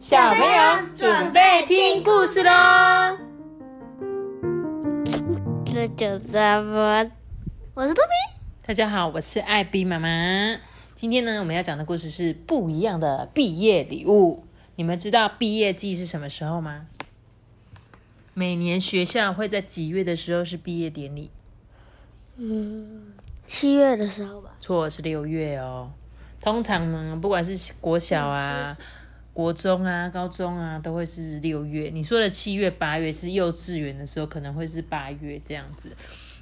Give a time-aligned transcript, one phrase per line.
[0.00, 3.18] 小朋友准备听故事喽！
[5.66, 7.10] 这就是我？
[7.74, 8.36] 我是托比。
[8.64, 10.08] 大家好，我是艾比妈妈。
[10.94, 14.46] 今天呢，我们要讲的故事是不一样的毕业礼物。
[14.76, 16.86] 你们知道毕业季是什么时候吗？
[18.32, 21.30] 每年学校会在几月的时候是毕业典礼？
[22.36, 23.12] 嗯，
[23.44, 24.52] 七月的时候吧。
[24.62, 25.92] 错，是六月哦。
[26.40, 28.74] 通常呢，不管是国小啊。
[29.40, 31.88] 国中啊，高中啊，都会是六月。
[31.94, 35.96] 你说的七月、八月是幼稚园的时候，可能会是八月这样子。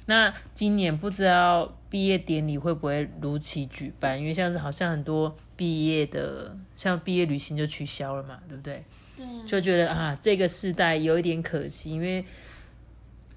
[0.07, 4.19] 那今年不知道毕业典礼会不会如期举办？
[4.19, 8.83] 因为像是好像很多毕业的，像毕业旅行就取消了嘛，对不对？
[9.15, 9.25] 对。
[9.45, 12.25] 就觉得啊，这个时代有一点可惜，因为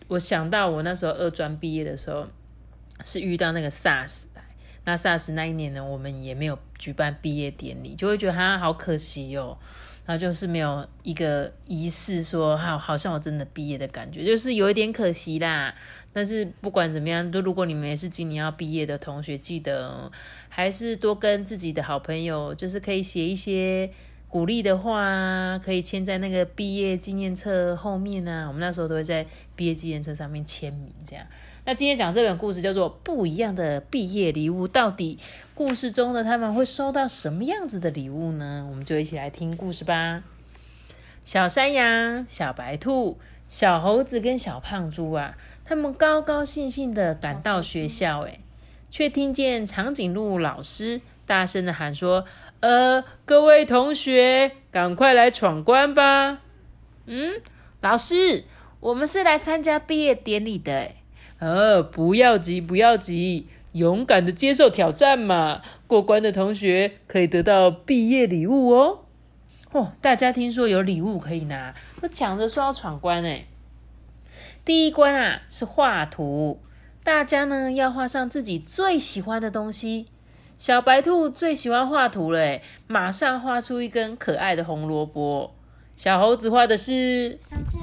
[0.09, 2.27] 我想到我那时候二专毕业的时候，
[3.05, 4.25] 是遇到那个 SARS。
[4.85, 9.57] 那 SARS 那一年呢，我们也没有举办毕业典礼，就会觉得哈好可惜哦。
[10.05, 15.73] 然后就是没有一个仪式，说好好像我真的毕业的感觉，就是有一点可惜啦。
[16.13, 20.11] 但是不管怎么样，就如果你们也是今年要毕业的同学，记得
[20.49, 23.89] 还是多跟自己的好朋友，就是可以写一些
[24.27, 28.49] 鼓励的话，可以签在那个毕业纪念册后面啊。
[28.49, 31.25] 我们那时候都会在毕业纪念册上面签名，这样。
[31.65, 35.17] 那今天讲这本故事叫做《不一样的毕业礼物》，到底
[35.55, 38.67] 故事中的他们会收到什么样子的礼物呢？
[38.69, 40.25] 我们就一起来听故事吧。
[41.23, 48.41] 小山羊、小白兔、小猴子跟小胖猪啊，他们高高兴兴的赶到学校，诶，
[48.91, 52.25] 却听见长颈鹿老师大声的喊说
[52.59, 56.41] ：“呃，各位同学，赶快来闯关吧！”
[57.07, 57.41] 嗯，
[57.81, 58.47] 老师，
[58.81, 60.97] 我们是来参加毕业典礼的，诶
[61.43, 65.61] 呃，不要急，不要急，勇敢的接受挑战嘛！
[65.89, 69.01] 过关的同学可以得到毕业礼物哦。
[69.73, 73.47] 哦，大家听说有礼物可以拿，都抢着说要闯关哎。
[74.65, 76.61] 第一关啊是画图，
[77.03, 80.07] 大家呢要画上自己最喜欢的东西。
[80.57, 85.53] 小白兔最喜欢画图了，马上画出一根可爱的红萝卜。
[85.97, 87.81] 小猴子画的是香蕉。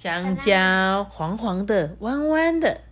[0.00, 2.82] 香蕉黄黄的、弯弯的，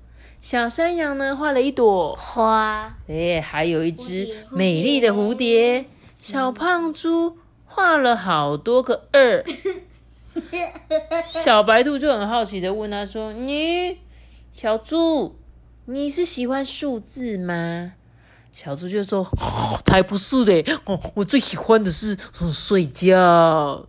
[0.41, 2.17] 小山羊呢画了一朵。
[2.17, 5.85] 花，哎，还有一只美丽的蝴蝶。
[6.19, 9.45] 小胖猪画了好多个二，
[11.23, 13.99] 小白兔就很好奇的问他说：“你
[14.53, 15.39] 小猪，
[15.85, 17.93] 你是喜欢数字吗？”
[18.51, 19.25] 小猪就说
[19.87, 22.19] ：“才不是嘞，哦，我最喜欢的是
[22.53, 23.87] 睡觉。”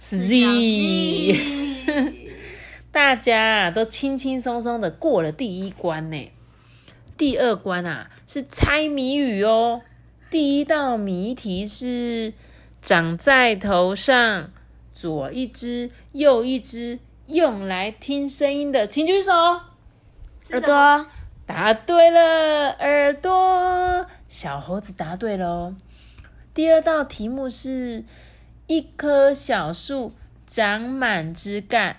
[0.00, 1.57] 是 Z，
[2.92, 6.30] 大家都轻轻松松的过了第一关呢。
[7.16, 9.82] 第二关啊是猜谜语哦。
[10.30, 12.32] 第一道谜题是
[12.80, 14.50] 长在头上，
[14.92, 19.32] 左一只，右一只，用来听声音的，请举手。
[19.32, 21.06] 耳朵，
[21.46, 24.06] 答对了，耳朵。
[24.26, 25.74] 小猴子答对了。
[26.54, 28.04] 第二道题目是。
[28.70, 30.12] 一棵小树
[30.48, 31.98] 长满枝干，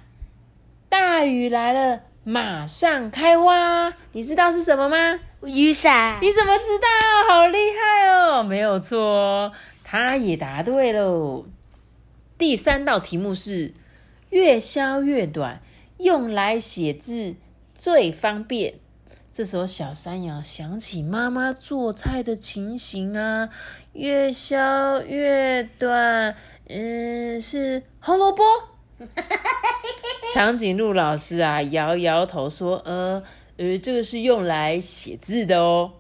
[0.90, 3.94] 大雨来了，马上开花。
[4.14, 5.20] 你知道是什么吗？
[5.44, 6.18] 雨伞。
[6.20, 6.88] 你怎么知道？
[7.32, 8.42] 好厉害哦！
[8.42, 11.46] 没有错，他也答对喽。
[12.40, 13.72] 第三道题目是：
[14.32, 15.62] 越削越短，
[16.00, 17.36] 用来写字
[17.78, 18.80] 最方便。
[19.32, 23.50] 这时候，小山羊想起妈妈做菜的情形啊，
[23.94, 26.36] 越削越短。
[26.72, 28.44] 嗯，是红萝卜。
[30.36, 33.24] 长颈鹿老师啊，摇摇头说：“呃
[33.58, 35.94] 呃，这个是用来写字的哦。”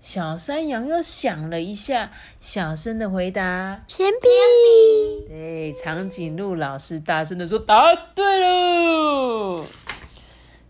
[0.00, 2.10] 小山羊又想了一下，
[2.40, 9.66] 小声的回答：“铅笔。”对，长颈鹿老师大声的说：“答对了。”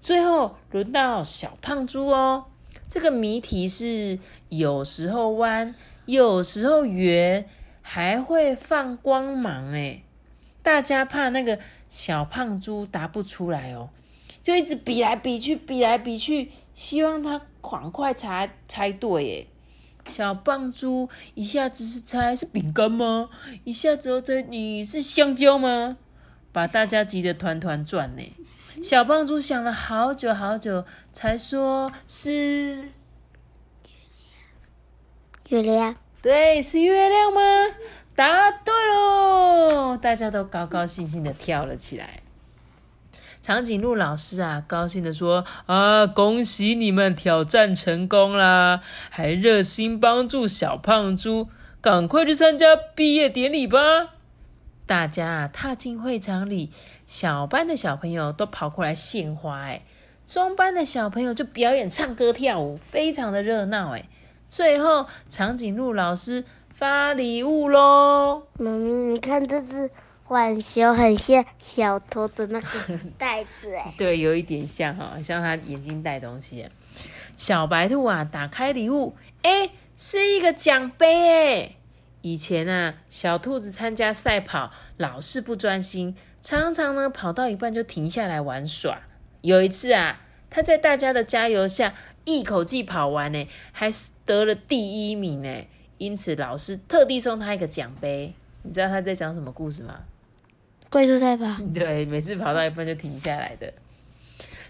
[0.03, 2.47] 最后轮到小胖猪哦，
[2.89, 5.73] 这个谜题是有时候弯，
[6.07, 7.49] 有时候圆。
[7.89, 10.03] 还会放光芒哎！
[10.61, 13.91] 大家怕那个小胖猪答不出来哦，
[14.43, 19.49] 就一直比来比去，比来比去，希望他赶快猜猜对
[20.05, 20.11] 哎！
[20.11, 23.31] 小胖猪一下子是猜是饼干吗？
[23.63, 25.97] 一下子又猜你是香蕉吗？
[26.51, 28.33] 把大家急得团团转呢！
[28.83, 32.91] 小胖猪想了好久好久，才说是
[35.49, 35.97] 月亮。
[36.23, 37.41] 对，是月亮吗？
[38.15, 39.97] 答对喽！
[39.97, 42.21] 大家都高高兴兴的跳了起来。
[43.43, 48.81] 长颈鹿老师啊，高兴的说：“啊，恭喜你们挑战成功啦！
[49.11, 51.49] 还热心帮助小胖猪，
[51.81, 53.79] 赶快去参加毕业典礼吧！
[54.87, 56.71] 大家啊，踏进会场里，
[57.07, 59.83] 小班的小朋友都跑过来献花，哎，
[60.27, 64.09] 中班的小朋友就表演唱歌跳舞，非常的热闹，哎。
[64.49, 68.47] 最后，长颈鹿老师发礼物喽！
[68.59, 69.91] 妈咪，你看这只
[70.29, 76.67] 浣熊，很像小偷的那个袋子，哎，对，有一点像哈，像他眼睛带东西。
[77.37, 81.77] 小白兔啊，打开礼物，哎，是一个奖杯，哎。
[82.23, 89.03] 以前啊，小兔子参加赛跑，老是不专心，常常呢跑到一半就停下来玩耍。
[89.43, 90.21] 有一次啊，
[90.51, 91.95] 它在大家的加油下，
[92.27, 93.89] 一口气跑完呢，还
[94.27, 95.65] 得了第一名呢。
[95.97, 98.35] 因此，老师特地送他一个奖杯。
[98.63, 100.01] 你知道他在讲什么故事吗？
[100.91, 101.57] 怪兽赛跑。
[101.73, 103.73] 对，每次跑到一半就停下来的。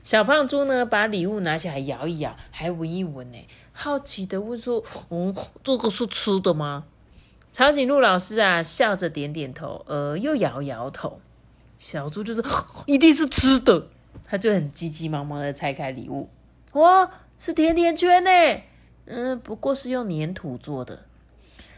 [0.03, 3.39] 小胖猪呢，把礼物拿起来摇一摇，还闻一闻呢，
[3.73, 4.81] 好奇的问说
[5.11, 6.85] ：“嗯，这个是吃的吗？”
[7.51, 11.21] 长颈鹿老师啊，笑着点点头，呃，又摇摇头。
[11.79, 12.45] 小猪就是
[12.87, 13.89] 一定是吃的，
[14.25, 16.29] 他就很急急忙忙的拆开礼物，
[16.77, 18.31] 哇，是甜甜圈呢，
[19.07, 21.05] 嗯，不过是用粘土做的。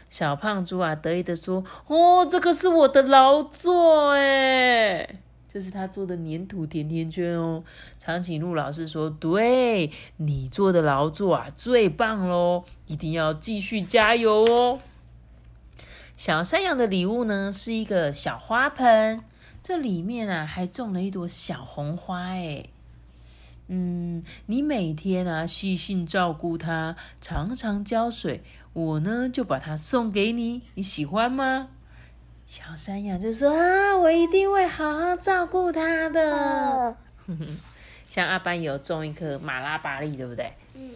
[0.09, 5.07] 小胖猪啊，得意的说：“哦，这个是我的劳作，哎，
[5.47, 7.63] 这是他做的粘土甜甜圈哦。”
[7.97, 14.79] 长颈鹿老师说：“对你做的劳作啊，最棒喽，一定要继续加油哦。”
[16.17, 19.23] 小山羊的礼物呢，是一个小花盆，
[19.61, 22.19] 这里面啊还种了一朵小红花。
[22.19, 22.65] 哎，
[23.71, 28.43] 嗯，你每天啊细心照顾它，常常浇水，
[28.73, 31.69] 我呢就把它送给你，你喜欢吗？
[32.47, 36.97] 小山羊就说啊，我一定会好好照顾它的。
[38.07, 40.51] 像阿班有种一棵马拉巴栗，对不对？
[40.73, 40.89] 嗯。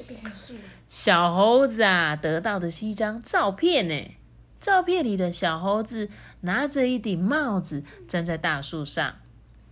[0.87, 4.15] 小猴子啊，得到的是一张照片呢。
[4.59, 6.09] 照片里的小猴子
[6.41, 9.15] 拿着一顶帽子站在大树上。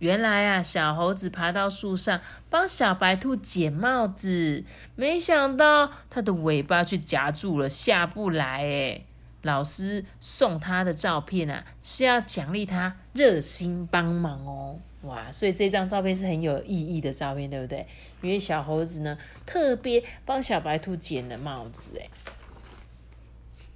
[0.02, 2.20] 原来啊，小猴子爬到树上
[2.50, 4.64] 帮小白兔捡帽子，
[4.96, 8.64] 没想到它的尾巴却夹住了，下不来。
[8.64, 9.02] 哎，
[9.42, 14.80] 老师送他的照片啊，是要奖励他热心帮忙哦。
[15.02, 17.86] 哇，所以这张照片是很有意义的照片，对不对？
[18.22, 19.16] 因为小猴子呢，
[19.46, 22.08] 特别帮小白兔捡了帽子，哎。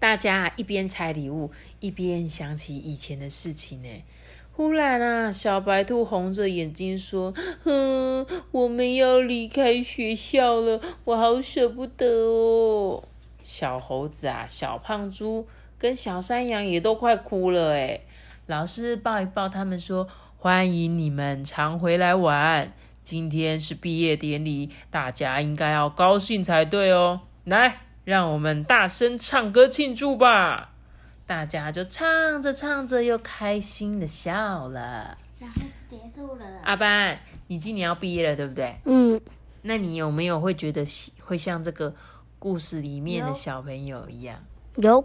[0.01, 3.89] 大家一边拆礼物，一边想起以前的事情呢。
[4.57, 13.05] 忽然啊，小白兔红着眼睛说：“哼，我们要离开学校了，我好舍不得哦。”
[13.39, 18.01] 小猴子啊，小胖猪跟小山羊也都快哭了哎。
[18.47, 20.09] 老师抱一抱他们说
[20.39, 22.73] ：“欢迎你们常回来玩，
[23.03, 27.81] 今天是毕业典礼，大家应该要高兴才对哦。”来。
[28.07, 30.76] 让我们大声唱歌庆祝吧！
[31.27, 35.19] 大家就唱着唱着，又开心的笑了。
[35.39, 36.47] 然后结束了。
[36.63, 37.19] 阿班，
[37.49, 38.77] 你今年要毕业了，对不对？
[38.85, 39.21] 嗯。
[39.63, 40.85] 那你有没有会觉得
[41.21, 41.93] 会像这个
[42.39, 44.39] 故事里面的小朋友一样？
[44.77, 45.03] 有。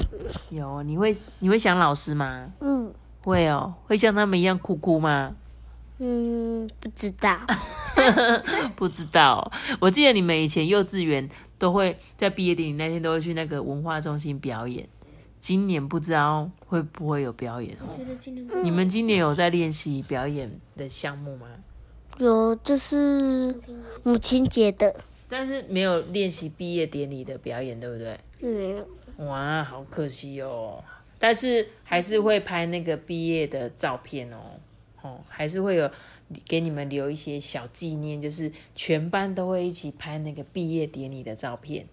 [0.50, 0.84] 有。
[0.84, 2.52] 你会你会想老师吗？
[2.60, 2.94] 嗯。
[3.24, 3.74] 会哦。
[3.88, 5.36] 会像他们一样哭哭吗？
[5.98, 7.40] 嗯，不知道。
[8.76, 9.52] 不知道。
[9.80, 11.30] 我记得你们以前幼稚园。
[11.62, 14.90] 都会在毕业典礼那天都会去那个文化中心表演。
[15.42, 17.98] 今年不知道会不会有表演哦？
[18.64, 21.48] 你们今年有在练习表演的项目吗？
[22.20, 23.54] 有，就是
[24.04, 24.96] 母亲节的。
[25.28, 28.20] 但是没有练习毕业典礼的表演，对不对？
[28.42, 28.86] 嗯。
[29.28, 30.84] 哇，好可惜哦。
[31.18, 34.38] 但是还是会拍那个毕业的照片哦。
[35.02, 35.92] 哦，还是会有。
[36.46, 41.86] 给你们留一些小纪念，就是全班都会一起拍那个毕业典礼的照片。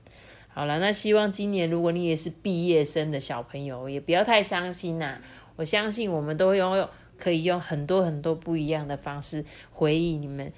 [0.59, 5.17] 好了，那希望今年如果你也是毕业生的小朋友，也不要太伤心呐。
[5.55, 10.53] 我相信我们都会用可以用很多很多不一样的方式回忆你们，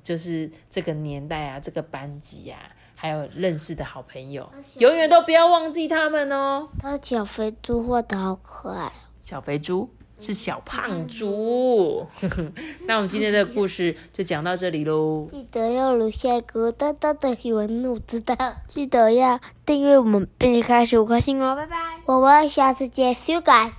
[0.00, 2.56] 就是这个年代啊，这个班级呀，
[2.94, 6.68] 还有认识的好朋友，永远都不要忘记他们哦。
[6.78, 8.92] 他小肥猪画的好可爱，
[9.24, 9.90] 小肥猪。
[10.18, 12.06] 是小胖猪，
[12.86, 15.26] 那我们今天的故事就讲到这里喽。
[15.30, 18.34] 记得要留下一个大大的喜纹，我知道。
[18.66, 21.76] 记得要订阅我们，并且开始五颗星哦，拜拜。
[22.06, 23.72] 我们下次见，See you guys，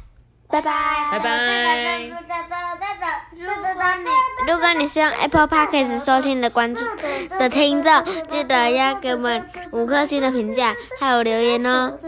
[0.47, 0.71] 拜拜。
[1.11, 2.09] 拜拜。
[4.47, 6.85] 如果你是用 Apple Podcast 收听的关注
[7.39, 11.97] 的听众，记得要给我们五颗星的评价，还有留言哦。